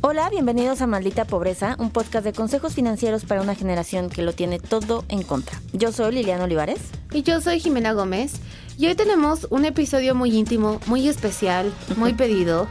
[0.00, 4.32] Hola, bienvenidos a Maldita Pobreza, un podcast de consejos financieros para una generación que lo
[4.32, 5.60] tiene todo en contra.
[5.72, 6.80] Yo soy Liliana Olivares.
[7.12, 8.40] Y yo soy Jimena Gómez.
[8.78, 12.68] Y hoy tenemos un episodio muy íntimo, muy especial, muy pedido.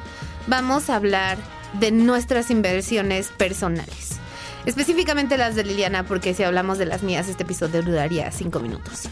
[0.47, 1.37] Vamos a hablar
[1.79, 4.17] de nuestras inversiones personales.
[4.65, 9.09] Específicamente las de Liliana, porque si hablamos de las mías, este episodio duraría cinco minutos.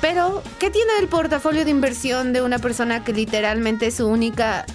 [0.00, 4.66] Pero, ¿qué tiene el portafolio de inversión de una persona que literalmente su única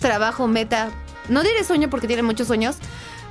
[0.00, 0.90] trabajo, meta,
[1.28, 2.76] no diré sueño porque tiene muchos sueños,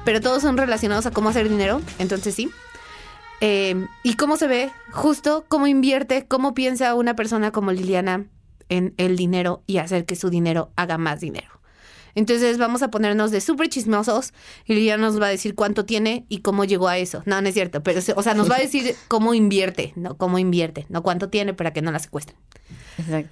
[0.05, 2.50] pero todos son relacionados a cómo hacer dinero, entonces sí.
[3.42, 8.25] Eh, y cómo se ve, justo cómo invierte, cómo piensa una persona como Liliana
[8.70, 11.56] en el dinero y hacer que su dinero haga más dinero.
[12.18, 14.34] Entonces vamos a ponernos de súper chismosos
[14.66, 17.22] y Liliana nos va a decir cuánto tiene y cómo llegó a eso.
[17.28, 20.40] No, no es cierto, pero o sea, nos va a decir cómo invierte, no cómo
[20.40, 22.36] invierte, no cuánto tiene para que no la secuestren.
[22.98, 23.30] Exacto.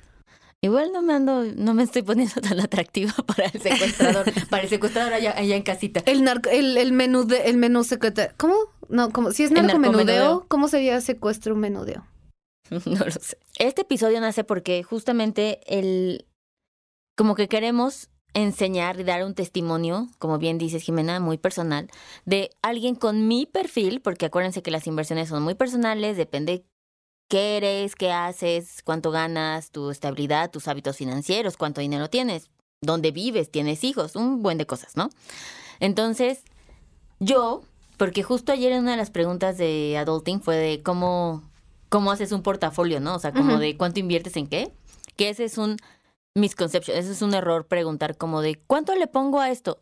[0.62, 4.70] Igual no me ando, no me estoy poniendo tan atractiva para el secuestrador, para el
[4.70, 6.04] secuestrador allá, allá en casita.
[6.06, 8.22] El narco, el, el menú de, el menú secreto.
[8.38, 8.54] ¿Cómo?
[8.88, 10.46] No, como si es narcomenudeo.
[10.48, 12.06] ¿cómo sería secuestro menudeo?
[12.70, 13.40] No lo sé.
[13.58, 16.28] Este episodio nace porque justamente el
[17.16, 21.90] como que queremos enseñar y dar un testimonio, como bien dices Jimena, muy personal,
[22.26, 26.66] de alguien con mi perfil, porque acuérdense que las inversiones son muy personales, depende
[27.30, 33.12] qué eres, qué haces, cuánto ganas, tu estabilidad, tus hábitos financieros, cuánto dinero tienes, dónde
[33.12, 35.10] vives, tienes hijos, un buen de cosas, ¿no?
[35.80, 36.44] Entonces,
[37.22, 37.64] yo,
[37.96, 41.42] porque justo ayer en una de las preguntas de Adulting fue de cómo,
[41.88, 43.16] cómo haces un portafolio, ¿no?
[43.16, 44.74] O sea, como de cuánto inviertes en qué,
[45.16, 45.78] que ese es un
[46.36, 49.80] misconception, ese es un error preguntar como de cuánto le pongo a esto.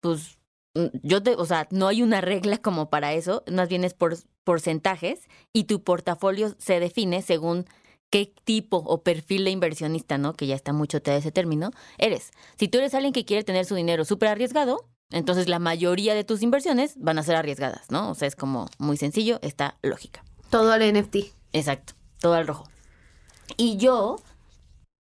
[0.00, 0.38] Pues
[0.74, 3.94] mm, yo te, o sea, no hay una regla como para eso, más bien es
[3.94, 7.66] por porcentajes y tu portafolio se define según
[8.10, 10.34] qué tipo o perfil de inversionista, ¿no?
[10.34, 12.30] Que ya está mucho de ese término, eres.
[12.58, 16.24] Si tú eres alguien que quiere tener su dinero súper arriesgado, entonces la mayoría de
[16.24, 18.10] tus inversiones van a ser arriesgadas, ¿no?
[18.10, 20.24] O sea, es como muy sencillo, esta lógica.
[20.50, 21.16] Todo al NFT.
[21.52, 22.68] Exacto, todo al rojo.
[23.56, 24.16] Y yo,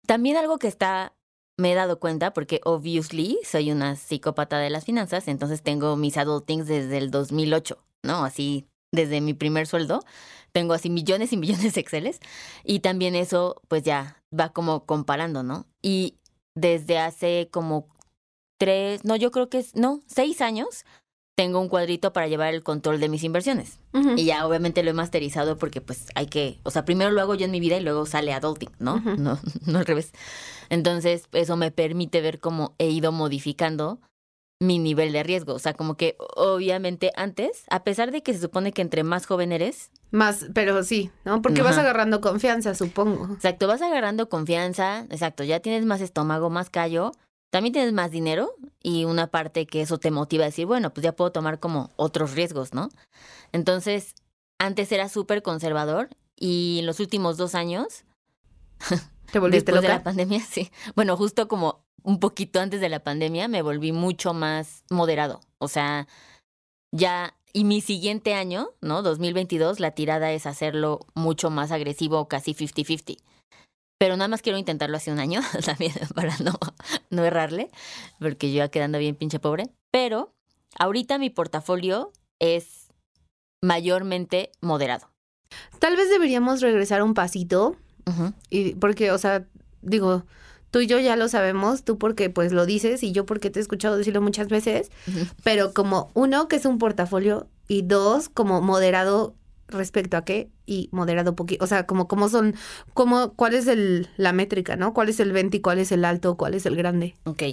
[0.06, 1.14] también algo que está,
[1.58, 6.18] me he dado cuenta, porque obviously soy una psicópata de las finanzas, entonces tengo mis
[6.18, 8.25] adultings desde el 2008, ¿no?
[8.25, 10.03] Así, desde mi primer sueldo,
[10.52, 12.19] tengo así millones y millones de Exceles,
[12.63, 15.66] y también eso, pues ya va como comparando, ¿no?
[15.81, 16.18] Y
[16.56, 17.88] desde hace como
[18.59, 20.86] tres, no, yo creo que es, no, seis años,
[21.36, 23.80] tengo un cuadrito para llevar el control de mis inversiones.
[24.16, 27.36] Y ya obviamente lo he masterizado porque pues hay que, o sea, primero lo hago
[27.36, 29.00] yo en mi vida y luego sale adulting, ¿no?
[29.18, 30.12] No, no al revés.
[30.70, 34.00] Entonces, eso me permite ver cómo he ido modificando
[34.60, 35.54] mi nivel de riesgo.
[35.54, 39.26] O sea, como que obviamente antes, a pesar de que se supone que entre más
[39.26, 41.42] joven eres, Más, pero sí, ¿no?
[41.42, 43.34] Porque vas agarrando confianza, supongo.
[43.34, 47.12] exacto, vas agarrando confianza, exacto, ya tienes más estómago, más callo,
[47.53, 51.03] también tienes más dinero y una parte que eso te motiva a decir, bueno, pues
[51.03, 52.90] ya puedo tomar como otros riesgos, ¿no?
[53.52, 54.16] Entonces,
[54.58, 58.06] antes era súper conservador y en los últimos dos años,
[59.31, 59.97] ¿Te volviste después de loca?
[60.00, 64.34] la pandemia, sí, bueno, justo como un poquito antes de la pandemia, me volví mucho
[64.34, 65.40] más moderado.
[65.59, 66.08] O sea,
[66.92, 69.03] ya, y mi siguiente año, ¿no?
[69.03, 73.19] 2022, la tirada es hacerlo mucho más agresivo, casi 50-50.
[74.03, 76.59] Pero nada más quiero intentarlo hace un año, también para no,
[77.09, 77.69] no errarle,
[78.19, 79.69] porque yo ya quedando bien pinche pobre.
[79.91, 80.36] Pero
[80.78, 82.90] ahorita mi portafolio es
[83.62, 85.09] mayormente moderado.
[85.80, 87.78] Tal vez deberíamos regresar un pasito
[88.50, 89.47] y porque, o sea,
[89.81, 90.25] digo,
[90.69, 93.60] tú y yo ya lo sabemos, tú porque pues lo dices y yo porque te
[93.60, 94.92] he escuchado decirlo muchas veces,
[95.45, 99.33] pero como uno que es un portafolio y dos como moderado
[99.74, 102.56] respecto a qué y moderado poquito, o sea, como cómo son,
[102.94, 104.94] como cuál es el la métrica, ¿no?
[104.94, 107.16] ¿Cuál es el 20 y cuál es el alto, cuál es el grande?
[107.25, 107.44] Ok.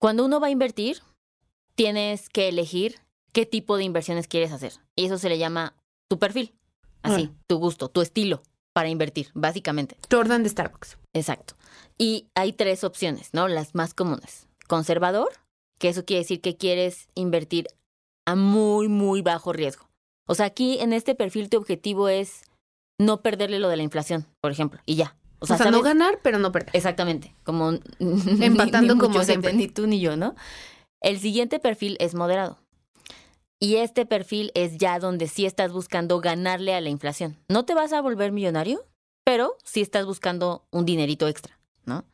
[0.00, 0.98] Cuando uno va a invertir,
[1.74, 2.96] tienes que elegir
[3.32, 4.72] qué tipo de inversiones quieres hacer.
[4.96, 5.74] Y eso se le llama
[6.08, 6.54] tu perfil.
[7.02, 7.36] Así, Ah.
[7.46, 9.96] tu gusto, tu estilo para invertir, básicamente.
[10.08, 10.98] Tu orden de Starbucks.
[11.12, 11.54] Exacto.
[11.98, 13.48] Y hay tres opciones, ¿no?
[13.48, 14.48] Las más comunes.
[14.68, 15.28] Conservador,
[15.78, 17.66] que eso quiere decir que quieres invertir
[18.24, 19.88] a muy, muy bajo riesgo.
[20.32, 22.40] O sea, aquí en este perfil tu objetivo es
[22.98, 25.14] no perderle lo de la inflación, por ejemplo, y ya.
[25.40, 26.70] O sea, no ganar, pero no perder.
[26.72, 29.52] Exactamente, como empatando como siempre.
[29.52, 30.34] Ni tú ni yo, ¿no?
[31.02, 32.56] El siguiente perfil es moderado.
[33.60, 37.36] Y este perfil es ya donde sí estás buscando ganarle a la inflación.
[37.50, 38.86] No te vas a volver millonario,
[39.26, 42.06] pero sí estás buscando un dinerito extra, ¿no?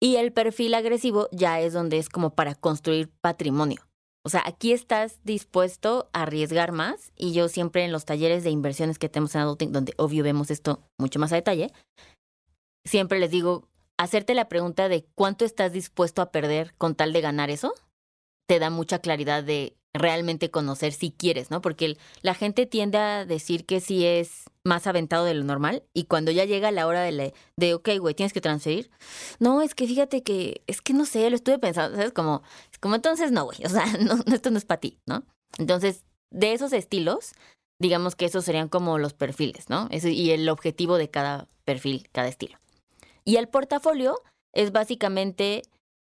[0.00, 3.87] Y el perfil agresivo ya es donde es como para construir patrimonio.
[4.28, 8.50] O sea, aquí estás dispuesto a arriesgar más y yo siempre en los talleres de
[8.50, 11.72] inversiones que tenemos en Adulting, donde obvio vemos esto mucho más a detalle,
[12.84, 17.22] siempre les digo, hacerte la pregunta de cuánto estás dispuesto a perder con tal de
[17.22, 17.72] ganar eso,
[18.46, 21.62] te da mucha claridad de realmente conocer si quieres, ¿no?
[21.62, 26.04] Porque la gente tiende a decir que sí es más aventado de lo normal y
[26.04, 28.90] cuando ya llega la hora de, de ok, güey, tienes que transferir.
[29.40, 32.12] No, es que fíjate que, es que no sé, lo estuve pensando, ¿sabes?
[32.12, 32.42] Como,
[32.80, 35.24] como entonces no, güey, o sea, no, esto no es para ti, ¿no?
[35.58, 37.32] Entonces, de esos estilos,
[37.80, 39.88] digamos que esos serían como los perfiles, ¿no?
[39.90, 42.58] y el objetivo de cada perfil, cada estilo.
[43.24, 44.22] Y el portafolio
[44.54, 45.62] es básicamente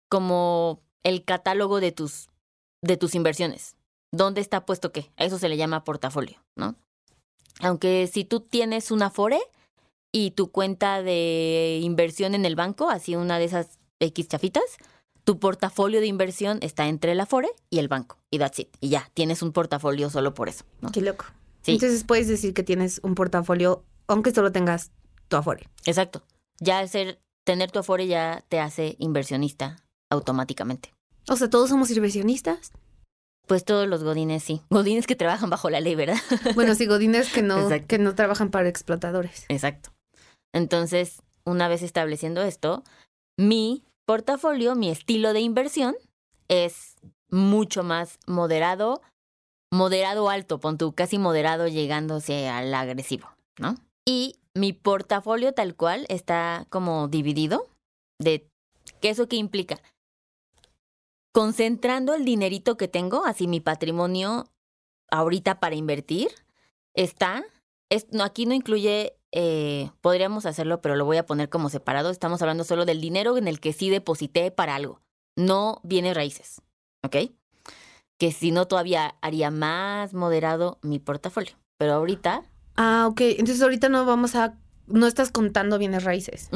[0.10, 2.30] como el catálogo de tus,
[2.84, 3.76] de tus inversiones.
[4.14, 5.12] ¿Dónde está puesto qué?
[5.18, 6.76] A eso se le llama portafolio, ¿no?
[7.60, 9.40] Aunque si tú tienes una Afore
[10.12, 14.64] y tu cuenta de inversión en el banco, así una de esas X chafitas,
[15.24, 18.18] tu portafolio de inversión está entre el Afore y el banco.
[18.32, 18.70] Y that's it.
[18.80, 20.66] Y ya, tienes un portafolio solo por eso.
[20.82, 20.92] ¿no?
[20.92, 21.26] Qué loco.
[21.66, 24.92] Entonces puedes decir que tienes un portafolio aunque solo tengas
[25.28, 25.70] tu Afore.
[25.86, 26.24] Exacto.
[26.60, 29.78] Ya ser, tener tu Afore ya te hace inversionista
[30.10, 30.94] automáticamente.
[31.30, 32.72] O sea, todos somos inversionistas.
[33.52, 34.62] Pues todos los godines sí.
[34.70, 36.16] Godines que trabajan bajo la ley, ¿verdad?
[36.56, 39.44] Bueno, sí, godines que no, que no trabajan para explotadores.
[39.50, 39.92] Exacto.
[40.54, 42.82] Entonces, una vez estableciendo esto,
[43.38, 45.98] mi portafolio, mi estilo de inversión
[46.48, 46.96] es
[47.30, 49.02] mucho más moderado,
[49.70, 53.28] moderado alto, pon tú, casi moderado llegándose al agresivo,
[53.60, 53.76] ¿no?
[54.08, 57.68] Y mi portafolio tal cual está como dividido
[58.18, 58.48] de
[59.02, 59.78] ¿qué eso qué implica?
[61.32, 64.50] Concentrando el dinerito que tengo, así mi patrimonio
[65.10, 66.30] ahorita para invertir,
[66.94, 67.44] está,
[67.90, 72.10] es, no, aquí no incluye, eh, podríamos hacerlo, pero lo voy a poner como separado,
[72.10, 75.02] estamos hablando solo del dinero en el que sí deposité para algo,
[75.36, 76.62] no viene raíces,
[77.04, 77.32] ¿ok?
[78.18, 82.44] Que si no todavía haría más moderado mi portafolio, pero ahorita...
[82.78, 84.58] Ah, ok, entonces ahorita no vamos a,
[84.88, 86.50] no estás contando bienes raíces.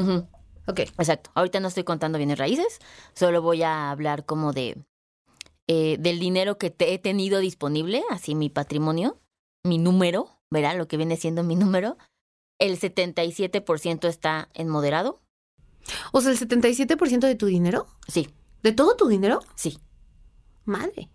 [0.67, 0.79] Ok.
[0.79, 1.31] Exacto.
[1.35, 2.79] Ahorita no estoy contando bienes raíces,
[3.13, 4.77] solo voy a hablar como de
[5.67, 9.19] eh, del dinero que te he tenido disponible, así mi patrimonio,
[9.63, 10.77] mi número, ¿verdad?
[10.77, 11.97] Lo que viene siendo mi número.
[12.59, 15.21] El 77% está en moderado.
[16.11, 17.87] O sea, el 77% de tu dinero?
[18.07, 18.29] Sí.
[18.63, 19.41] ¿De todo tu dinero?
[19.55, 19.79] Sí.
[20.65, 21.09] Madre.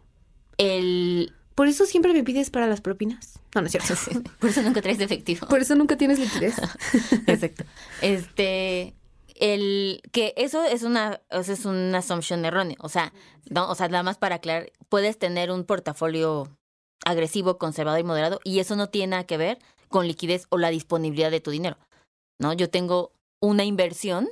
[0.58, 3.38] El por eso siempre me pides para las propinas.
[3.54, 3.94] No, no es cierto.
[4.38, 5.46] Por eso nunca traes efectivo.
[5.46, 6.54] Por eso nunca tienes liquidez.
[7.26, 7.64] Exacto.
[8.00, 8.94] Este,
[9.40, 13.12] el que eso es una eso es una assumption errónea, o sea,
[13.50, 16.56] no, o sea, nada más para aclarar, puedes tener un portafolio
[17.04, 19.58] agresivo, conservador y moderado y eso no tiene nada que ver
[19.88, 21.76] con liquidez o la disponibilidad de tu dinero.
[22.38, 22.52] ¿No?
[22.52, 24.28] Yo tengo una inversión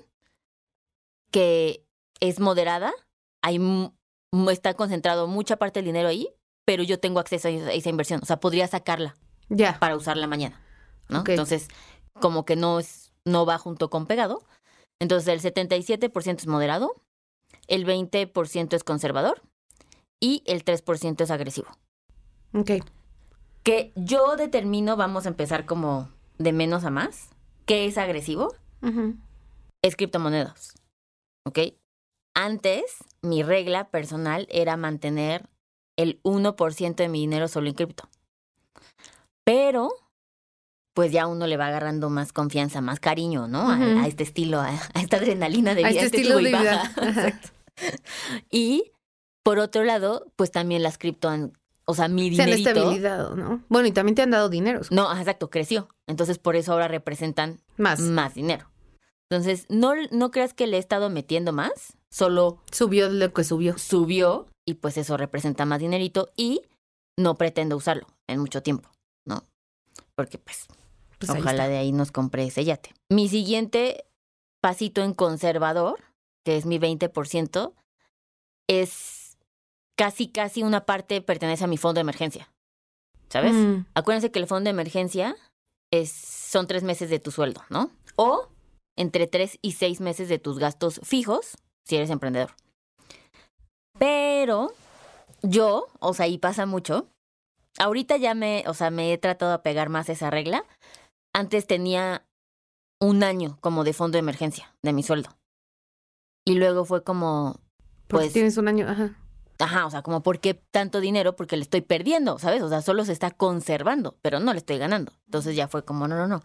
[1.30, 1.84] que
[2.20, 2.92] es moderada,
[3.42, 3.60] hay
[4.50, 6.28] está concentrado mucha parte del dinero ahí,
[6.64, 9.16] pero yo tengo acceso a esa inversión, o sea, podría sacarla
[9.48, 10.60] ya para usarla mañana,
[11.08, 11.24] ¿no?
[11.26, 11.68] Entonces,
[12.20, 14.42] como que no es no va junto con pegado,
[15.00, 17.02] entonces, el 77% es moderado,
[17.66, 19.42] el 20% es conservador
[20.20, 21.68] y el 3% es agresivo.
[22.54, 22.70] Ok.
[23.62, 27.30] Que yo determino, vamos a empezar como de menos a más,
[27.66, 28.54] ¿qué es agresivo?
[29.82, 30.74] Es criptomonedas.
[31.46, 31.58] ¿Ok?
[32.34, 35.48] Antes, mi regla personal era mantener
[35.96, 38.08] el 1% de mi dinero solo en cripto.
[39.44, 39.90] Pero
[40.98, 43.70] pues ya uno le va agarrando más confianza, más cariño, ¿no?
[43.70, 45.86] a, este estilo, a, esta adrenalina de vida.
[45.86, 47.40] A este, este estilo de vida.
[48.50, 48.90] y
[49.44, 51.30] por otro lado, pues también las cripto
[51.84, 52.52] o sea, mi dinero.
[52.52, 53.62] Se han estabilizado, ¿no?
[53.68, 54.80] Bueno, y también te han dado dinero.
[54.90, 55.88] No, exacto, creció.
[56.08, 58.68] Entonces, por eso ahora representan más, más dinero.
[59.30, 62.60] Entonces, no, no creas que le he estado metiendo más, solo...
[62.72, 63.78] Subió lo que subió.
[63.78, 66.62] Subió y pues eso representa más dinerito y
[67.16, 68.90] no pretendo usarlo en mucho tiempo,
[69.24, 69.44] ¿no?
[70.16, 70.66] Porque pues
[71.18, 72.94] pues Ojalá de ahí nos compre ese yate.
[73.10, 74.04] Mi siguiente
[74.60, 75.98] pasito en conservador,
[76.44, 77.72] que es mi 20%,
[78.68, 79.36] es
[79.96, 82.50] casi, casi una parte pertenece a mi fondo de emergencia.
[83.28, 83.52] ¿Sabes?
[83.52, 83.86] Mm.
[83.94, 85.36] Acuérdense que el fondo de emergencia
[85.90, 87.90] es, son tres meses de tu sueldo, ¿no?
[88.16, 88.48] O
[88.96, 92.54] entre tres y seis meses de tus gastos fijos si eres emprendedor.
[93.98, 94.72] Pero
[95.42, 97.08] yo, o sea, ahí pasa mucho.
[97.78, 100.64] Ahorita ya me, o sea, me he tratado de pegar más esa regla,
[101.32, 102.26] antes tenía
[103.00, 105.30] un año como de fondo de emergencia de mi sueldo.
[106.44, 107.60] Y luego fue como,
[108.06, 109.14] Porque pues, tienes un año, ajá.
[109.58, 111.36] ajá, o sea, como, ¿por qué tanto dinero?
[111.36, 112.62] Porque le estoy perdiendo, ¿sabes?
[112.62, 115.12] O sea, solo se está conservando, pero no le estoy ganando.
[115.26, 116.42] Entonces ya fue como, no, no, no.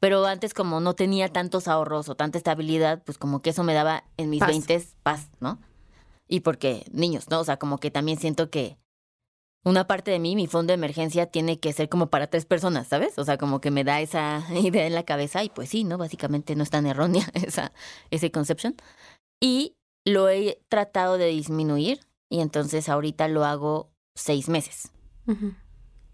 [0.00, 3.74] Pero antes como no tenía tantos ahorros o tanta estabilidad, pues como que eso me
[3.74, 4.48] daba en mis Paz.
[4.48, 5.58] veintes paz, ¿no?
[6.26, 7.40] Y porque niños, ¿no?
[7.40, 8.76] O sea, como que también siento que
[9.64, 12.86] una parte de mí, mi fondo de emergencia, tiene que ser como para tres personas,
[12.88, 13.18] ¿sabes?
[13.18, 15.98] O sea, como que me da esa idea en la cabeza y pues sí, ¿no?
[15.98, 17.72] Básicamente no es tan errónea esa,
[18.10, 18.76] ese conception.
[19.40, 19.74] Y
[20.06, 24.92] lo he tratado de disminuir y entonces ahorita lo hago seis meses.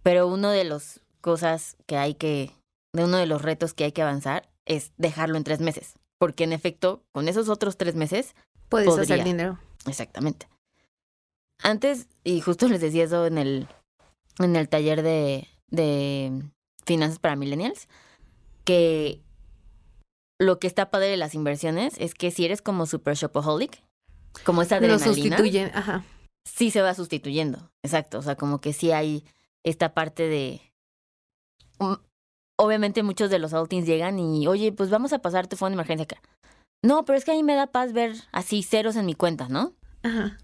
[0.02, 2.52] Pero uno de las cosas que hay que,
[2.94, 5.94] de uno de los retos que hay que avanzar es dejarlo en tres meses.
[6.18, 8.34] Porque en efecto, con esos otros tres meses,
[8.68, 9.24] Puedes hacer Podría.
[9.24, 9.58] dinero.
[9.86, 10.46] exactamente.
[11.62, 13.68] Antes, y justo les decía eso en el,
[14.38, 16.42] en el taller de, de
[16.84, 17.88] finanzas para millennials,
[18.64, 19.22] que
[20.38, 23.82] lo que está padre de las inversiones es que si eres como super shopaholic,
[24.44, 26.04] como esa Lo adrenalina, sustituyen, ajá.
[26.46, 27.70] sí se va sustituyendo.
[27.82, 28.18] Exacto.
[28.18, 29.24] O sea, como que sí hay
[29.64, 30.60] esta parte de.
[31.78, 31.94] Mm,
[32.58, 35.76] Obviamente muchos de los outings llegan y, oye, pues vamos a pasar tu fondo de
[35.76, 36.20] emergencia acá.
[36.84, 39.48] No, pero es que a mí me da paz ver así ceros en mi cuenta,
[39.48, 39.72] ¿no?
[40.02, 40.36] Ajá.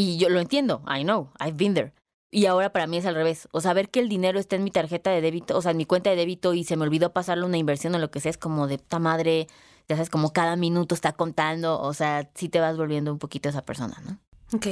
[0.00, 1.92] Y yo lo entiendo, I know, I've been there.
[2.30, 3.48] Y ahora para mí es al revés.
[3.52, 5.76] O sea, ver que el dinero está en mi tarjeta de débito, o sea, en
[5.76, 8.30] mi cuenta de débito y se me olvidó pasarle una inversión o lo que sea,
[8.30, 9.46] es como de puta madre,
[9.88, 11.78] ya sabes, como cada minuto está contando.
[11.78, 14.18] O sea, sí te vas volviendo un poquito esa persona, ¿no?
[14.56, 14.66] Ok.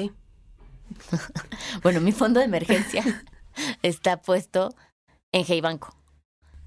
[1.82, 3.04] Bueno, mi fondo de emergencia
[3.82, 4.74] está puesto
[5.32, 5.94] en Hey Banco.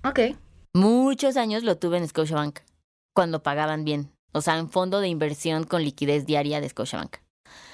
[0.04, 0.38] Ok.
[0.76, 2.60] Muchos años lo tuve en Scotiabank,
[3.16, 4.12] cuando pagaban bien.
[4.34, 7.18] O sea, en fondo de inversión con liquidez diaria de Scotiabank.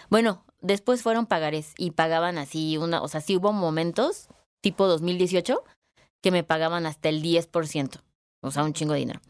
[0.09, 4.27] Bueno, después fueron pagares y pagaban así una, o sea, sí hubo momentos,
[4.61, 5.63] tipo 2018,
[6.21, 8.01] que me pagaban hasta el 10%.
[8.41, 9.21] O sea, un chingo de dinero.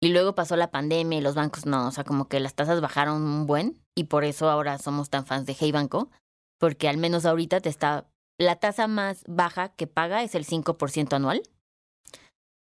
[0.00, 2.80] Y luego pasó la pandemia y los bancos no, o sea, como que las tasas
[2.80, 6.10] bajaron un buen y por eso ahora somos tan fans de Hey Banco,
[6.58, 8.06] porque al menos ahorita te está
[8.38, 11.42] la tasa más baja que paga es el 5% anual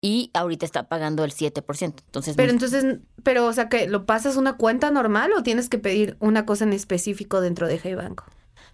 [0.03, 2.03] y ahorita está pagando el 7%.
[2.05, 5.69] Entonces, Pero mi- entonces, pero, o sea, que ¿lo pasas una cuenta normal o tienes
[5.71, 8.25] que pedir una cosa en específico dentro de Hey Banco?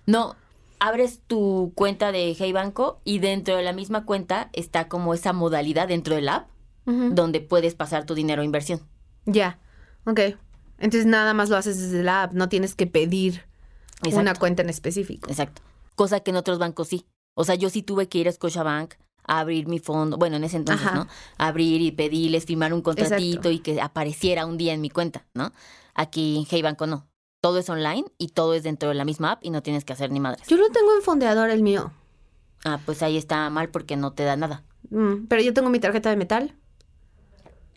[0.06, 0.34] no,
[0.80, 5.32] abres tu cuenta de Hey Banco y dentro de la misma cuenta está como esa
[5.32, 6.48] modalidad dentro del app
[6.86, 7.10] Ujú.
[7.12, 8.80] donde puedes pasar tu dinero a inversión.
[9.26, 9.58] Ya.
[10.06, 10.20] Ok.
[10.78, 13.42] Entonces nada más lo haces desde la app, no tienes que pedir
[14.02, 14.40] una Exacto.
[14.40, 15.28] cuenta en específico.
[15.28, 15.60] Exacto.
[15.96, 17.04] Cosa que en otros bancos sí.
[17.34, 18.94] O sea, yo sí tuve que ir a Scotiabank
[19.28, 20.96] a abrir mi fondo, bueno, en ese entonces, Ajá.
[20.96, 21.06] ¿no?
[21.36, 23.50] Abrir y pedirles, firmar un contratito Exacto.
[23.50, 25.52] y que apareciera un día en mi cuenta, ¿no?
[25.94, 27.06] Aquí en Hey Banco no.
[27.40, 29.92] Todo es online y todo es dentro de la misma app y no tienes que
[29.92, 30.48] hacer ni madres.
[30.48, 31.92] Yo lo tengo en fondeador el mío,
[32.64, 34.64] Ah, pues ahí está mal porque no te da nada.
[34.90, 36.56] Mm, pero yo tengo mi tarjeta de metal.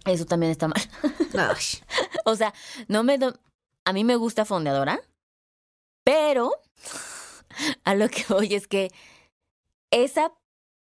[0.06, 0.82] Eso también está mal.
[2.26, 2.54] O sea,
[2.88, 3.38] no me do-
[3.86, 5.00] a mí me gusta fondeadora,
[6.04, 6.52] pero
[7.84, 8.92] a lo que voy es que
[9.92, 10.32] esa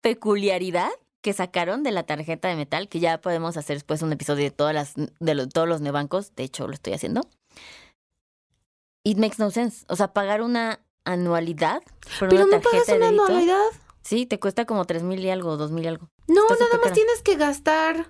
[0.01, 0.89] peculiaridad
[1.21, 4.51] que sacaron de la tarjeta de metal, que ya podemos hacer después un episodio de
[4.51, 7.21] todas las de lo- todos los neobancos, de hecho lo estoy haciendo.
[9.03, 11.81] It makes no sense, o sea, pagar una anualidad
[12.19, 13.25] por pero una no pagas una débito.
[13.25, 13.65] anualidad.
[14.01, 16.09] Sí, te cuesta como tres mil y algo, dos mil y algo.
[16.27, 16.93] No, Está nada más cara.
[16.95, 18.07] tienes que gastar,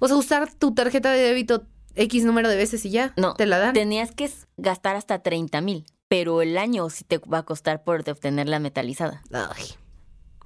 [0.00, 1.64] o sea, usar tu tarjeta de débito
[1.94, 3.12] X número de veces y ya.
[3.16, 3.72] No, te la dan.
[3.74, 8.04] Tenías que gastar hasta 30 mil, pero el año sí te va a costar por
[8.04, 9.22] de obtener la metalizada.
[9.32, 9.64] Ay.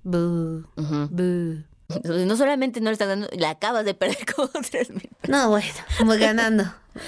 [0.02, 1.64] Boo, boo.
[2.26, 5.10] No solamente no le estás dando, la acabas de perder como 3 mil.
[5.28, 5.68] No, bueno,
[6.04, 6.64] voy ganando.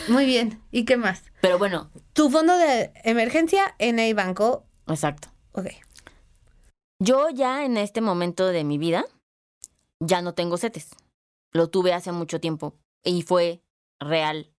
[0.09, 0.61] Muy bien.
[0.71, 1.23] ¿Y qué más?
[1.41, 4.65] Pero bueno, Tu fondo de emergencia en el banco.
[4.87, 5.29] exacto.
[5.53, 5.67] Ok.
[7.01, 9.05] Yo ya en este momento de mi vida
[10.01, 10.91] ya no tengo CETES.
[11.53, 13.63] Lo tuve hace mucho tiempo y fue
[14.01, 14.51] real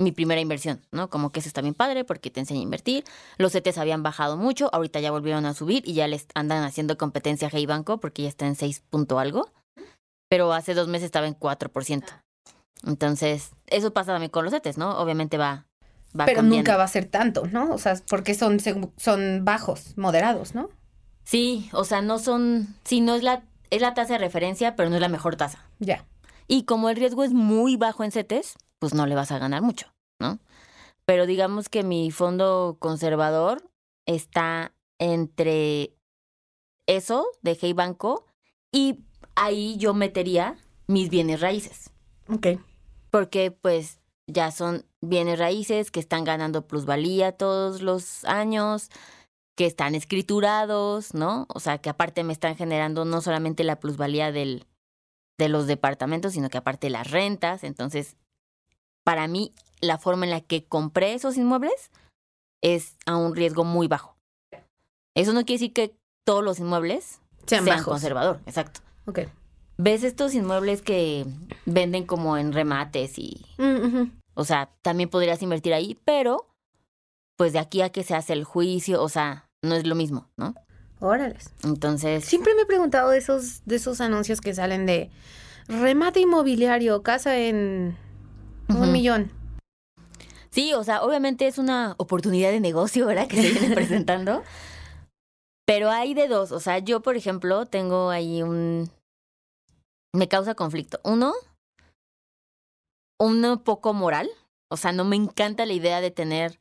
[0.00, 1.10] mi primera inversión, ¿no?
[1.10, 3.04] Como que eso está bien padre porque te enseña a invertir.
[3.36, 6.96] Los CETES habían bajado mucho, ahorita ya volvieron a subir y ya les andan haciendo
[6.96, 9.50] competencia a Hey Banco porque ya está en 6 punto algo.
[10.28, 12.04] Pero hace dos meses estaba en 4%.
[12.86, 14.98] Entonces, eso pasa también con los CETES, ¿no?
[14.98, 15.66] Obviamente va,
[16.18, 16.56] va Pero cambiando.
[16.56, 17.72] nunca va a ser tanto, ¿no?
[17.72, 18.58] O sea, porque son,
[18.96, 20.68] son bajos, moderados, ¿no?
[21.24, 24.90] Sí, o sea, no son, sí, no es la, es la tasa de referencia, pero
[24.90, 25.64] no es la mejor tasa.
[25.80, 26.06] Ya.
[26.46, 29.62] Y como el riesgo es muy bajo en CETES, pues no le vas a ganar
[29.62, 30.38] mucho, ¿no?
[31.04, 33.70] Pero digamos que mi fondo conservador
[34.06, 35.94] está entre
[36.86, 38.26] eso de Hey Banco
[38.72, 39.00] y
[39.36, 40.56] ahí yo metería
[40.86, 41.90] mis bienes raíces.
[42.28, 42.58] Ok.
[43.10, 48.90] Porque pues ya son bienes raíces que están ganando plusvalía todos los años,
[49.56, 51.46] que están escriturados, ¿no?
[51.48, 54.66] O sea, que aparte me están generando no solamente la plusvalía del,
[55.38, 57.64] de los departamentos, sino que aparte las rentas.
[57.64, 58.16] Entonces,
[59.08, 61.90] para mí la forma en la que compré esos inmuebles
[62.62, 64.18] es a un riesgo muy bajo.
[65.14, 65.96] Eso no quiere decir que
[66.26, 68.80] todos los inmuebles Sean sean, conservador, exacto.
[69.06, 69.20] Ok.
[69.78, 71.24] ¿Ves estos inmuebles que
[71.64, 76.46] venden como en remates y, Mm, o sea, también podrías invertir ahí, pero
[77.38, 80.28] pues de aquí a que se hace el juicio, o sea, no es lo mismo,
[80.36, 80.54] ¿no?
[81.00, 81.48] Órales.
[81.64, 85.10] Entonces, Siempre me he preguntado de esos, de esos anuncios que salen de
[85.66, 87.96] remate inmobiliario, casa en
[88.68, 89.30] un millón.
[90.50, 93.28] Sí, o sea, obviamente es una oportunidad de negocio, ¿verdad?
[93.28, 94.42] Que se viene presentando.
[95.66, 96.52] Pero hay de dos.
[96.52, 98.90] O sea, yo, por ejemplo, tengo ahí un.
[100.14, 100.98] Me causa conflicto.
[101.04, 101.34] Uno,
[103.20, 104.30] uno poco moral.
[104.70, 106.58] O sea, no me encanta la idea de tener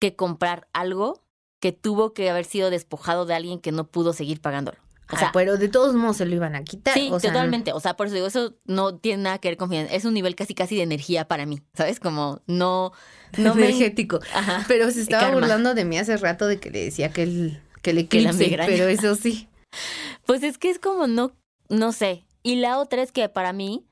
[0.00, 1.20] que comprar algo
[1.60, 4.78] que tuvo que haber sido despojado de alguien que no pudo seguir pagándolo.
[5.12, 6.94] O sea, Ah, pero de todos modos se lo iban a quitar.
[6.94, 7.72] Sí, o sea, totalmente.
[7.72, 9.94] O sea, por eso digo, eso no tiene nada que ver con finanzas.
[9.94, 12.00] Es un nivel casi casi de energía para mí, ¿sabes?
[12.00, 12.92] Como no,
[13.38, 13.66] no me...
[13.66, 14.20] energético.
[14.34, 14.64] Ajá.
[14.68, 15.40] Pero se estaba Karma.
[15.40, 18.30] burlando de mí hace rato de que le decía que el, que el Que la
[18.30, 19.48] eclipse, pero eso sí.
[20.26, 21.32] Pues es que es como no,
[21.68, 22.24] no sé.
[22.42, 23.86] Y la otra es que para mí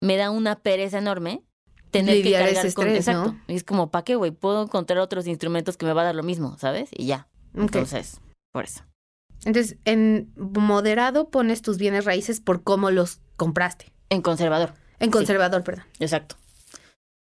[0.00, 1.42] me da una pereza enorme
[1.90, 2.86] tener Lidiar que cargar ese con...
[2.88, 3.32] estrés, Exacto.
[3.32, 3.40] ¿no?
[3.46, 4.32] Y es como, ¿para qué, güey?
[4.32, 6.90] Puedo encontrar otros instrumentos que me va a dar lo mismo, ¿sabes?
[6.92, 7.28] Y ya.
[7.54, 8.20] Entonces,
[8.52, 8.82] por eso.
[9.44, 13.92] Entonces, en moderado pones tus bienes raíces por cómo los compraste.
[14.08, 14.74] En conservador.
[15.00, 15.12] En Sí.
[15.12, 15.84] conservador, perdón.
[15.98, 16.36] Exacto.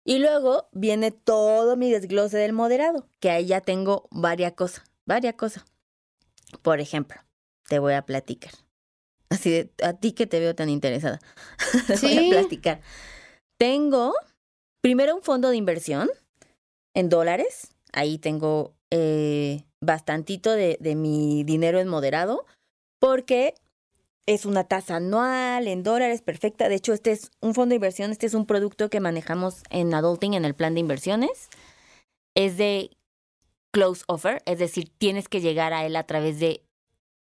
[0.04, 5.34] Y luego viene todo mi desglose del moderado, que ahí ya tengo varias cosas, varias
[5.34, 5.64] cosas.
[6.62, 7.20] Por ejemplo,
[7.68, 8.52] te voy a platicar.
[9.30, 11.18] Así de, a ti que te veo tan interesada.
[11.88, 12.80] Te voy a platicar.
[13.58, 14.14] Tengo
[14.80, 16.08] primero un fondo de inversión
[16.94, 17.74] en dólares.
[17.92, 22.44] Ahí tengo eh, bastantito de, de mi dinero en moderado,
[22.98, 23.54] porque
[24.26, 26.68] es una tasa anual en dólares perfecta.
[26.68, 29.94] De hecho, este es un fondo de inversión, este es un producto que manejamos en
[29.94, 31.48] Adulting, en el plan de inversiones.
[32.34, 32.90] Es de
[33.72, 36.62] close offer, es decir, tienes que llegar a él a través de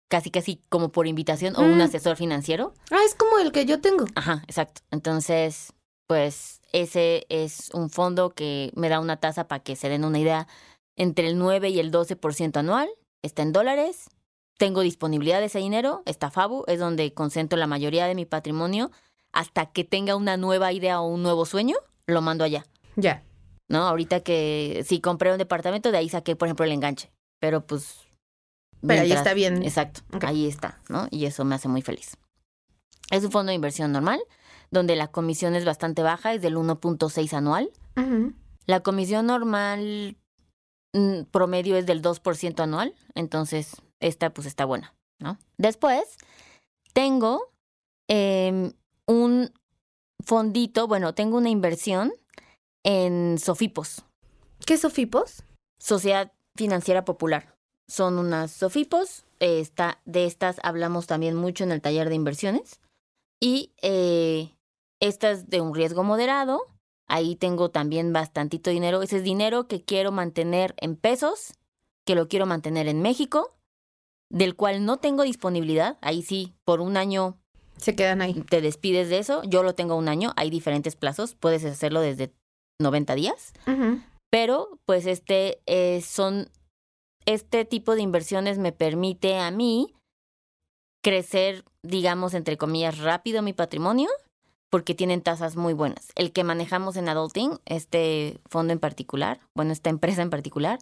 [0.09, 1.81] casi casi como por invitación o un Mm.
[1.81, 2.73] asesor financiero.
[2.91, 4.05] Ah, es como el que yo tengo.
[4.15, 4.81] Ajá, exacto.
[4.91, 5.73] Entonces,
[6.07, 10.19] pues ese es un fondo que me da una tasa para que se den una
[10.19, 10.47] idea
[10.95, 12.89] entre el 9 y el 12% anual.
[13.21, 14.09] Está en dólares.
[14.57, 16.01] Tengo disponibilidad de ese dinero.
[16.05, 18.91] Está Fabu, es donde concentro la mayoría de mi patrimonio.
[19.33, 21.75] Hasta que tenga una nueva idea o un nuevo sueño,
[22.07, 22.65] lo mando allá.
[22.95, 23.23] Ya.
[23.67, 23.79] ¿No?
[23.87, 27.11] Ahorita que si compré un departamento, de ahí saqué, por ejemplo, el enganche.
[27.39, 28.05] Pero pues.
[28.81, 29.63] Pero ahí mientras- está bien.
[29.63, 30.01] Exacto.
[30.21, 31.07] Ahí está, ¿no?
[31.11, 32.15] Y eso me hace muy feliz.
[33.11, 34.19] Es un fondo de inversión normal,
[34.71, 37.71] donde la comisión es bastante baja, es del 1.6 anual.
[38.67, 40.17] La comisión normal
[41.31, 45.37] promedio es del 2% anual, entonces esta pues está buena, ¿no?
[45.57, 46.17] Después
[46.93, 47.51] tengo
[48.07, 48.73] em,
[49.07, 49.51] un
[50.23, 52.13] fondito, bueno, tengo una inversión
[52.83, 54.05] en Sofipos,
[54.65, 55.43] ¿Qué Sofipos?
[55.79, 57.55] Sociedad Financiera Popular.
[57.87, 62.79] Son unas Sofipos, eh, está, de estas hablamos también mucho en el taller de inversiones.
[63.39, 64.55] Y eh,
[64.99, 66.61] esta es de un riesgo moderado.
[67.07, 69.01] Ahí tengo también bastantito dinero.
[69.01, 71.53] Ese es dinero que quiero mantener en pesos,
[72.05, 73.55] que lo quiero mantener en México,
[74.29, 75.97] del cual no tengo disponibilidad.
[76.01, 77.37] Ahí sí, por un año
[77.77, 78.33] Se quedan ahí.
[78.33, 79.43] te despides de eso.
[79.43, 80.33] Yo lo tengo un año.
[80.35, 81.35] Hay diferentes plazos.
[81.35, 82.33] Puedes hacerlo desde
[82.79, 83.53] 90 días
[84.35, 86.49] pero pues este eh, son
[87.25, 89.93] este tipo de inversiones me permite a mí
[91.01, 94.09] crecer digamos entre comillas rápido mi patrimonio
[94.75, 99.71] porque tienen tasas muy buenas el que manejamos en adulting este fondo en particular bueno
[99.71, 100.79] esta empresa en particular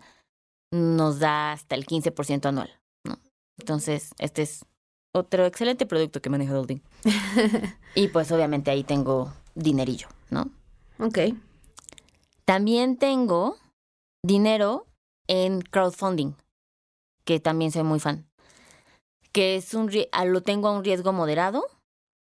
[0.71, 3.19] nos da hasta el 15% anual ¿no?
[3.60, 4.65] entonces este es
[5.13, 6.82] otro excelente producto que maneja adulting
[7.95, 10.49] y pues obviamente ahí tengo dinerillo no
[10.97, 11.19] ok.
[12.45, 13.58] también tengo
[14.25, 14.88] dinero
[15.27, 16.34] en crowdfunding,
[17.25, 18.27] que también soy muy fan.
[19.32, 19.91] Que es un
[20.25, 21.65] lo tengo a un riesgo moderado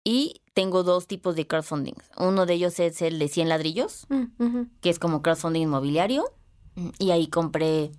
[0.04, 1.92] y tengo dos tipos de crowdfunding.
[2.16, 6.24] Uno de ellos es el de 100 ladrillos, Mm, que es como crowdfunding inmobiliario.
[6.98, 7.90] Y ahí compré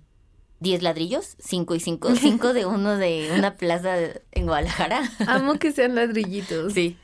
[0.58, 3.94] 10 ladrillos, 5 y 5, 5 de uno de una plaza
[4.32, 5.08] en Guadalajara.
[5.28, 6.72] Amo que sean ladrillitos.
[6.72, 6.96] Sí.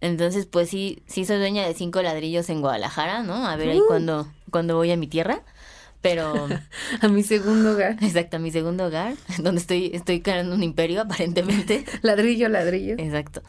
[0.00, 3.46] Entonces, pues sí, sí soy dueña de cinco ladrillos en Guadalajara, ¿no?
[3.46, 3.86] A ver ahí Uh.
[3.86, 5.42] cuando, cuando voy a mi tierra.
[6.00, 6.48] Pero,
[7.02, 7.98] A mi segundo hogar.
[8.02, 11.84] exacto, a mi segundo hogar, donde estoy, estoy creando un imperio aparentemente.
[12.02, 12.94] Ladrillo, ladrillo.
[12.98, 13.42] Exacto.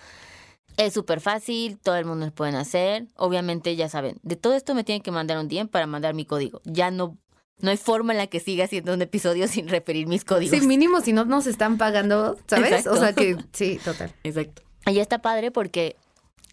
[0.78, 3.08] Es súper fácil, todo el mundo lo pueden hacer.
[3.16, 6.26] Obviamente, ya saben, de todo esto me tienen que mandar un DM para mandar mi
[6.26, 6.62] código.
[6.66, 7.18] Ya no,
[7.60, 10.58] no hay forma en la que siga haciendo un episodio sin referir mis códigos.
[10.60, 12.72] Sí, mínimo si no nos están pagando, ¿sabes?
[12.72, 12.92] Exacto.
[12.92, 14.14] O sea que sí, total.
[14.24, 14.64] Exacto.
[14.88, 15.96] Y está padre porque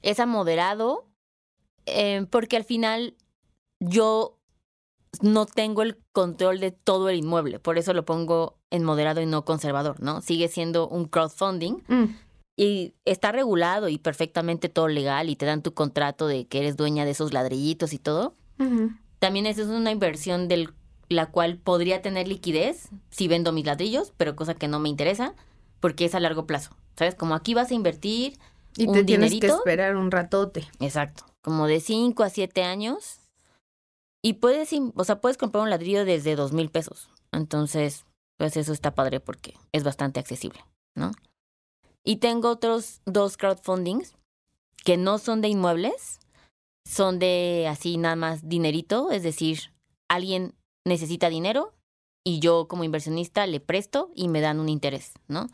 [0.02, 1.06] es a moderado,
[1.87, 3.16] eh, porque al final
[3.80, 4.38] yo
[5.20, 9.26] no tengo el control de todo el inmueble, por eso lo pongo en moderado y
[9.26, 10.22] no conservador, ¿no?
[10.22, 12.04] Sigue siendo un crowdfunding Mm,
[12.56, 16.76] y está regulado y perfectamente todo legal y te dan tu contrato de que eres
[16.76, 18.34] dueña de esos ladrillitos y todo.
[19.18, 20.68] También esa es una inversión de
[21.08, 25.34] la cual podría tener liquidez si vendo mis ladrillos, pero cosa que no me interesa
[25.80, 26.76] porque es a largo plazo.
[26.96, 27.14] ¿Sabes?
[27.14, 28.38] Como aquí vas a invertir
[28.76, 30.68] Y un te tienes que esperar un ratote.
[30.78, 31.24] Exacto.
[31.40, 33.18] Como de 5 a 7 años.
[34.22, 37.08] Y puedes, o sea, puedes comprar un ladrillo desde dos mil pesos.
[37.32, 38.04] Entonces,
[38.36, 41.10] pues eso está padre porque es bastante accesible, ¿no?
[42.04, 44.16] Y tengo otros dos crowdfundings
[44.84, 46.20] que no son de inmuebles,
[46.84, 49.72] son de así nada más dinerito, es decir,
[50.08, 51.74] alguien necesita dinero
[52.24, 55.48] y yo como inversionista le presto y me dan un interés, ¿no?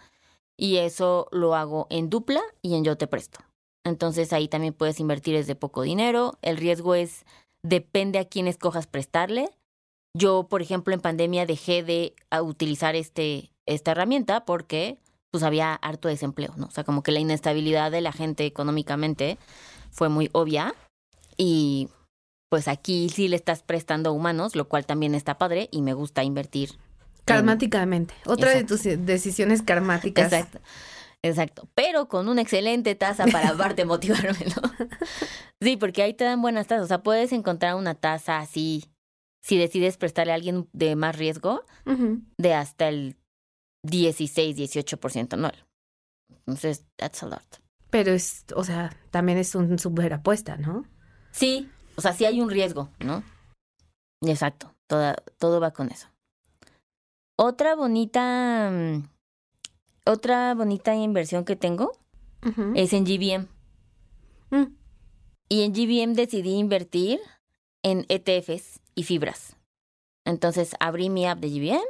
[0.56, 3.40] Y eso lo hago en dupla y en yo te presto.
[3.84, 6.36] Entonces ahí también puedes invertir desde poco dinero.
[6.42, 7.24] El riesgo es,
[7.62, 9.50] depende a quién escojas prestarle.
[10.14, 14.98] Yo, por ejemplo, en pandemia dejé de utilizar este, esta herramienta porque
[15.30, 16.66] pues había harto desempleo, ¿no?
[16.66, 19.38] O sea, como que la inestabilidad de la gente económicamente
[19.90, 20.74] fue muy obvia
[21.36, 21.88] y
[22.50, 25.92] pues aquí sí le estás prestando a humanos, lo cual también está padre y me
[25.92, 26.70] gusta invertir.
[26.72, 26.78] en-
[27.26, 28.14] Karmáticamente.
[28.24, 28.76] Otra Exacto.
[28.78, 30.32] de tus decisiones karmáticas.
[30.32, 30.60] Exacto.
[31.22, 31.68] Exacto.
[31.74, 34.86] Pero con una excelente tasa para aparte motivarme, ¿no?
[35.60, 36.84] Sí, porque ahí te dan buenas tasas.
[36.84, 38.84] O sea, puedes encontrar una tasa así,
[39.42, 41.64] si decides prestarle a alguien de más riesgo,
[42.38, 43.16] de hasta el
[43.82, 45.66] 16, 18% anual.
[46.46, 47.60] Entonces, that's a lot.
[47.90, 50.84] Pero es, o sea, también es un super apuesta, ¿no?
[51.30, 53.22] Sí, o sea, sí hay un riesgo, ¿no?
[54.22, 54.74] Exacto.
[54.86, 56.08] Toda, todo va con eso.
[57.36, 58.70] Otra bonita.
[58.72, 59.08] mm,
[60.06, 61.92] Otra bonita inversión que tengo
[62.74, 63.46] es en GBM.
[64.50, 64.74] Mm.
[65.50, 67.20] Y en GBM decidí invertir
[67.82, 69.56] en ETFs y fibras.
[70.24, 71.84] Entonces abrí mi app de GBM,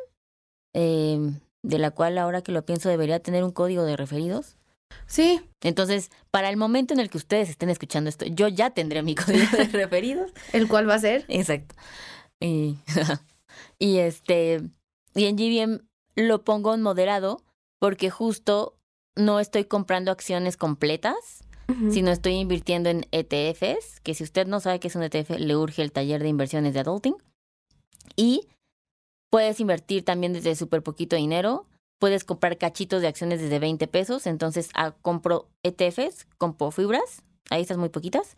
[0.75, 4.57] eh, de la cual ahora que lo pienso debería tener un código de referidos.
[5.07, 9.03] Sí, Entonces, para el momento en el que ustedes estén escuchando esto, yo ya tendré
[9.03, 10.33] mi código de referidos.
[10.53, 11.25] el cual va a ser.
[11.29, 11.75] Exacto.
[12.41, 12.77] Y,
[13.79, 14.63] y este,
[15.15, 15.81] y en GBM
[16.15, 17.43] lo pongo en moderado
[17.79, 18.77] porque justo
[19.17, 21.45] no estoy comprando acciones completas,
[21.91, 25.55] sino estoy invirtiendo en ETFs, que si usted no sabe qué es un ETF, le
[25.55, 27.15] urge el taller de inversiones de adulting.
[28.17, 28.49] Y
[29.31, 31.67] puedes invertir también desde súper poquito dinero.
[31.99, 34.27] Puedes comprar cachitos de acciones desde 20 pesos.
[34.27, 38.37] Entonces, ah, compro ETFs, compro fibras, ahí estás muy poquitas.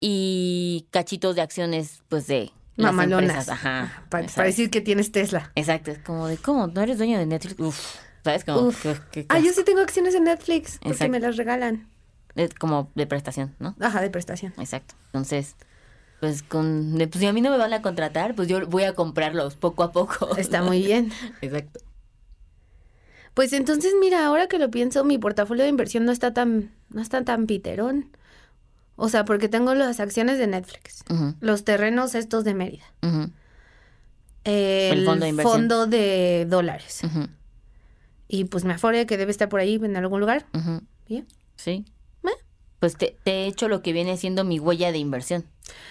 [0.00, 3.48] Y cachitos de acciones, pues de Mamalonas.
[3.48, 4.04] Ajá.
[4.08, 5.52] Para, decir que tienes Tesla.
[5.54, 6.66] Exacto, es como de, ¿cómo?
[6.66, 7.60] ¿No eres dueño de Netflix?
[7.60, 8.44] Uf, ¿sabes?
[8.44, 8.86] Como, Uf.
[9.28, 11.12] Ah, yo sí tengo acciones en Netflix porque Exacto.
[11.12, 11.88] me las regalan.
[12.34, 13.74] Es como de prestación, ¿no?
[13.80, 14.54] Ajá, de prestación.
[14.58, 14.94] Exacto.
[15.06, 15.56] Entonces,
[16.20, 18.94] pues con pues, si a mí no me van a contratar, pues yo voy a
[18.94, 20.36] comprarlos poco a poco.
[20.36, 21.10] Está muy bien.
[21.40, 21.80] Exacto.
[23.32, 27.00] Pues entonces, mira, ahora que lo pienso, mi portafolio de inversión no está tan, no
[27.00, 28.10] está tan piterón.
[28.96, 31.04] O sea, porque tengo las acciones de Netflix,
[31.40, 32.84] los terrenos estos de Mérida,
[34.44, 35.54] el, fondo de inversión.
[35.54, 37.00] fondo de dólares.
[38.28, 40.44] Y pues me afore que debe estar por ahí en algún lugar.
[41.08, 41.26] Bien.
[41.56, 41.86] Sí.
[42.80, 45.44] Pues te, te he hecho lo que viene siendo mi huella de inversión.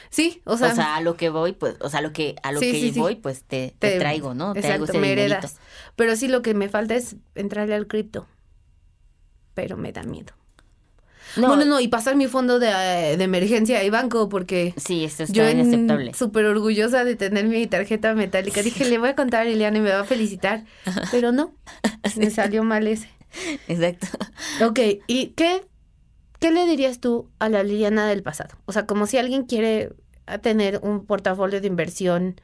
[0.09, 2.35] Sí, o O sea, sea, a lo que voy, pues, o sea, a lo que,
[2.43, 4.53] a lo Sí, que sí, voy, pues te, te Te- traigo, ¿no?
[4.53, 5.57] Te traigo exacto, ese me heredas.
[5.95, 8.27] Pero sí lo que me falta es entrarle al cripto.
[9.53, 10.33] Pero me da miedo.
[11.37, 15.03] No, Bueno, no, y pasar mi fondo de, eh, de emergencia y banco porque sí,
[15.05, 16.07] esto yo está inaceptable.
[16.07, 18.63] en- súper orgullosa de tener mi tarjeta metálica.
[18.63, 20.65] Dije, le voy a contar a Liliana y me va a felicitar.
[21.11, 21.53] Pero no,
[22.17, 23.09] me salió mal ese.
[23.67, 24.07] Exacto.
[24.65, 25.61] Ok, ¿y qué,
[26.39, 28.55] qué le dirías tú a la Liliana del pasado?
[28.65, 29.93] O sea, como si alguien quiere
[30.41, 32.39] tener un portafolio de inversión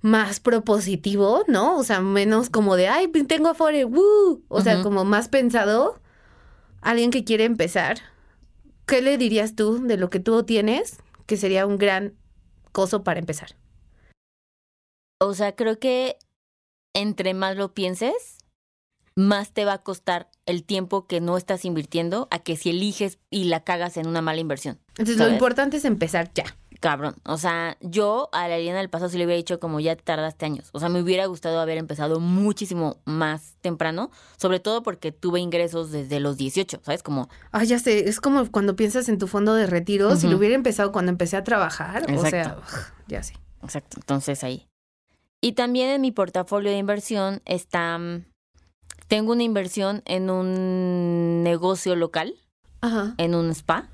[0.00, 1.78] más propositivo, ¿no?
[1.78, 4.42] O sea, menos como de, ay, pues tengo Afore, ¡woo!
[4.48, 6.00] O sea, como más pensado,
[6.80, 7.98] alguien que quiere empezar,
[8.84, 12.14] ¿qué le dirías tú de lo que tú tienes que sería un gran
[12.72, 13.54] coso para empezar?
[15.20, 16.16] O sea, creo que
[16.94, 18.38] entre más lo pienses,
[19.14, 23.18] más te va a costar el tiempo que no estás invirtiendo a que si eliges
[23.30, 24.78] y la cagas en una mala inversión.
[24.98, 26.44] Entonces, lo importante es empezar ya.
[26.80, 27.14] Cabrón.
[27.24, 30.02] O sea, yo a la Liliana del pasado sí le hubiera dicho como ya te
[30.02, 30.68] tardaste años.
[30.72, 35.92] O sea, me hubiera gustado haber empezado muchísimo más temprano, sobre todo porque tuve ingresos
[35.92, 37.04] desde los 18, ¿sabes?
[37.04, 40.36] Como, Ah, ya sé, es como cuando piensas en tu fondo de retiro, si lo
[40.38, 42.62] hubiera empezado cuando empecé a trabajar, o sea, Exacto.
[43.06, 43.34] ya sé.
[43.62, 44.66] exacto, entonces ahí.
[45.40, 48.24] Y también en mi portafolio de inversión está, mm,
[49.12, 52.34] tengo una inversión en un negocio local,
[52.80, 53.14] Ajá.
[53.18, 53.90] en un spa.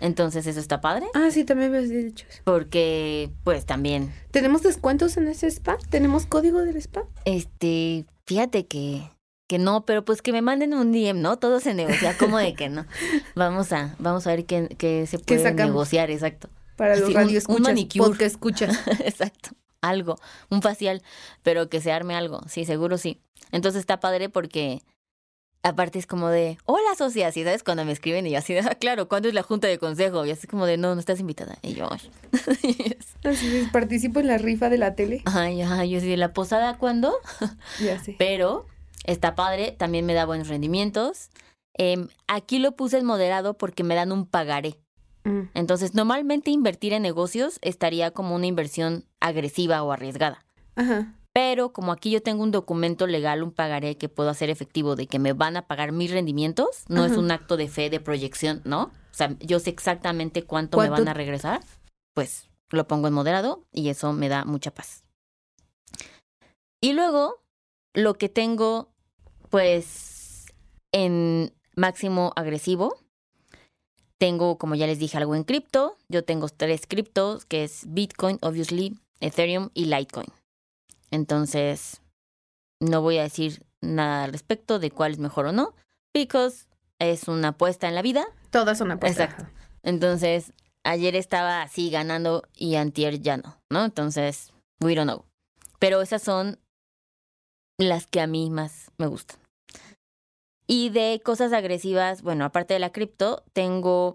[0.00, 1.04] Entonces eso está padre.
[1.12, 2.40] Ah, sí, también me has dicho eso.
[2.44, 4.10] Porque, pues también.
[4.30, 5.76] ¿Tenemos descuentos en ese spa?
[5.90, 7.02] ¿Tenemos código del spa?
[7.26, 9.02] Este, fíjate que,
[9.48, 11.38] que no, pero pues que me manden un DM, ¿no?
[11.38, 12.86] Todo se negocia, como de que no.
[13.34, 16.48] Vamos a, vamos a ver qué, qué se puede negociar, exacto.
[16.76, 17.14] Para los Sí,
[17.48, 18.08] un manicure.
[18.08, 18.68] podcast escucha.
[19.04, 19.50] exacto.
[19.88, 20.16] Algo,
[20.50, 21.02] un facial,
[21.42, 23.20] pero que se arme algo, sí, seguro sí.
[23.52, 24.82] Entonces está padre porque
[25.62, 27.62] aparte es como de, hola socia, ¿sí sabes?
[27.62, 30.24] Cuando me escriben y yo así de, ah, claro, ¿cuándo es la junta de consejo?
[30.26, 31.56] Y así como de, no, no estás invitada.
[31.62, 32.10] Y yo, "Ay".
[33.24, 35.22] Así es, participo en la rifa de la tele.
[35.24, 37.14] ay, ay, yo así de, ¿la posada cuándo?
[37.80, 38.14] Ya sé.
[38.18, 38.66] pero
[39.04, 41.30] está padre, también me da buenos rendimientos.
[41.76, 44.76] Em, aquí lo puse en moderado porque me dan un pagaré.
[45.24, 50.44] Mm, Entonces, normalmente invertir en negocios estaría como una inversión agresiva o arriesgada.
[50.76, 51.14] Ajá.
[51.32, 55.08] Pero como aquí yo tengo un documento legal, un pagaré que puedo hacer efectivo de
[55.08, 58.62] que me van a pagar mis rendimientos, no es un acto de fe, de proyección,
[58.64, 58.84] ¿no?
[58.84, 61.60] O sea, yo sé exactamente cuánto, me van a regresar,
[62.14, 65.02] pues lo pongo en moderado y eso me da mucha paz.
[66.80, 67.42] Y luego,
[67.94, 68.92] lo que tengo,
[69.50, 70.46] pues,
[70.92, 72.96] en máximo agresivo,
[74.18, 75.96] tengo, como ya les dije, algo en cripto.
[76.08, 80.28] Yo tengo tres criptos, que es Bitcoin, obviously, Ethereum y Litecoin.
[81.10, 82.02] Entonces,
[82.80, 85.74] no voy a decir nada al respecto de cuál es mejor o no,
[86.12, 86.66] because
[86.98, 88.24] es una apuesta en la vida.
[88.50, 89.30] Todas son apuestas.
[89.30, 89.52] Exacto.
[89.82, 93.84] Entonces, ayer estaba así ganando y antier ya no, ¿no?
[93.84, 95.24] Entonces, we don't know.
[95.78, 96.58] Pero esas son
[97.78, 99.38] las que a mí más me gustan.
[100.66, 104.14] Y de cosas agresivas, bueno, aparte de la cripto, tengo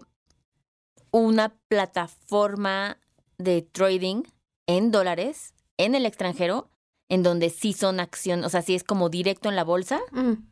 [1.12, 2.98] una plataforma
[3.38, 4.22] de trading
[4.66, 6.70] en dólares en el extranjero,
[7.08, 10.00] en donde sí son acción, o sea, sí es como directo en la bolsa.
[10.12, 10.50] Mm,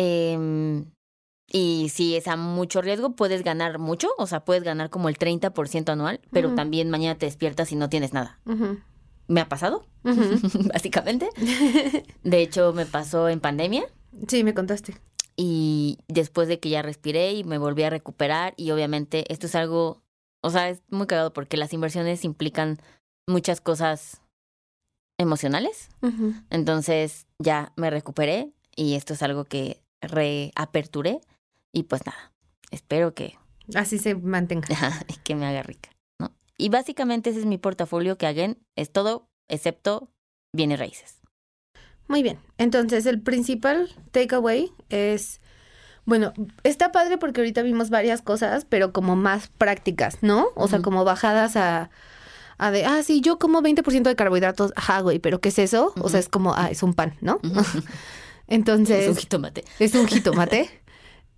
[0.00, 0.84] Em,
[1.50, 5.18] y si es a mucho riesgo, puedes ganar mucho, o sea, puedes ganar como el
[5.18, 8.38] 30% anual, pero también mañana te despiertas y no tienes nada.
[9.26, 9.86] Me ha pasado,
[10.72, 11.30] básicamente.
[12.22, 13.86] De hecho, me pasó en pandemia
[14.26, 14.94] sí, me contaste.
[15.40, 19.54] Y después de que ya respiré y me volví a recuperar y obviamente esto es
[19.54, 20.02] algo,
[20.42, 22.78] o sea, es muy cagado porque las inversiones implican
[23.28, 24.20] muchas cosas
[25.16, 25.90] emocionales.
[26.50, 31.20] Entonces ya me recuperé y esto es algo que reaperturé
[31.72, 32.32] y pues nada,
[32.72, 33.38] espero que,
[33.74, 34.66] Así se mantenga.
[35.24, 36.34] que me haga rica, ¿no?
[36.56, 40.10] Y básicamente ese es mi portafolio que again es todo excepto
[40.52, 41.17] bienes raíces.
[42.08, 42.38] Muy bien.
[42.56, 45.40] Entonces, el principal takeaway es.
[46.06, 46.32] Bueno,
[46.64, 50.48] está padre porque ahorita vimos varias cosas, pero como más prácticas, ¿no?
[50.54, 51.90] O sea, como bajadas a,
[52.56, 55.92] a de, ah, sí, yo como 20% de carbohidratos, ajá, güey, pero ¿qué es eso?
[56.00, 57.40] O sea, es como, ah, es un pan, ¿no?
[58.46, 59.64] Entonces, es un jitomate.
[59.78, 60.70] es un jitomate.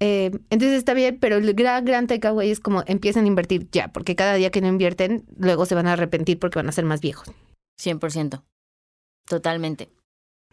[0.03, 3.89] Eh, entonces está bien, pero el gran, gran takeaway es como empiezan a invertir ya,
[3.89, 6.87] porque cada día que no invierten, luego se van a arrepentir porque van a ser
[6.87, 7.31] más viejos.
[7.79, 8.43] 100%.
[9.29, 9.91] Totalmente.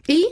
[0.08, 0.30] Y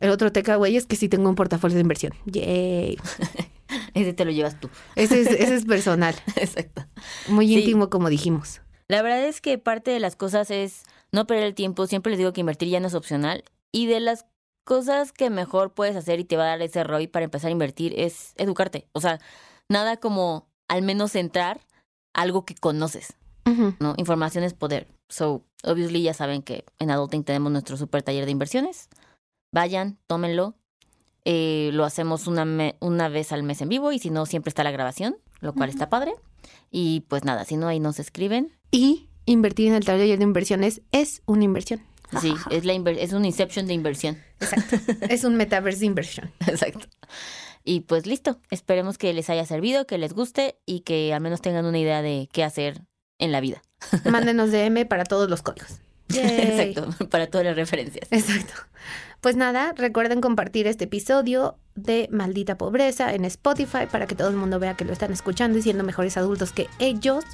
[0.00, 2.12] el otro takeaway es que sí tengo un portafolio de inversión.
[2.26, 2.96] Yay.
[3.94, 4.68] Ese te lo llevas tú.
[4.94, 6.84] Ese es, ese es personal, Exacto.
[7.28, 7.60] muy Sí.
[7.60, 8.60] íntimo, como dijimos.
[8.88, 11.86] La verdad es que parte de las cosas es no perder el tiempo.
[11.86, 13.42] Siempre les digo que invertir ya no es opcional.
[13.72, 14.26] Y de las
[14.64, 17.52] cosas que mejor puedes hacer y te va a dar ese ROI para empezar a
[17.52, 18.86] invertir es educarte.
[18.92, 19.20] O sea,
[19.70, 21.60] nada como al menos entrar
[22.14, 23.14] a algo que conoces.
[23.78, 23.94] ¿no?
[23.98, 24.86] Información es poder.
[25.08, 28.88] So, obviously ya saben que en Adulting tenemos nuestro super taller de inversiones.
[29.54, 30.56] Vayan, tómenlo.
[31.24, 34.48] Eh, lo hacemos una, me- una vez al mes en vivo y si no, siempre
[34.48, 36.12] está la grabación, lo cual está padre.
[36.72, 38.52] Y pues nada, si no, ahí nos escriben.
[38.72, 41.80] Y invertir en el taller de inversiones es una inversión.
[42.20, 44.18] Sí, es, la es un inception de inversión.
[44.40, 44.76] Exacto.
[45.08, 46.32] es un metaverse de inversión.
[46.48, 46.86] Exacto.
[47.62, 48.40] Y pues listo.
[48.50, 52.02] Esperemos que les haya servido, que les guste y que al menos tengan una idea
[52.02, 52.82] de qué hacer
[53.20, 53.62] en la vida.
[54.04, 55.78] Mándenos DM para todos los códigos.
[56.08, 56.72] Yay.
[56.72, 58.08] Exacto, para todas las referencias.
[58.10, 58.52] Exacto.
[59.24, 64.36] Pues nada, recuerden compartir este episodio de Maldita Pobreza en Spotify para que todo el
[64.36, 67.24] mundo vea que lo están escuchando y siendo mejores adultos que ellos.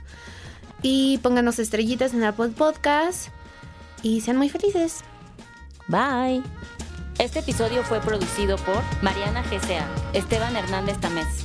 [0.83, 3.31] Y pónganos estrellitas en Apple Podcast
[4.05, 5.01] y sean muy felices.
[5.89, 6.45] Bye.
[7.19, 11.45] Este episodio fue producido por Mariana GCA, Esteban Hernández Tamés.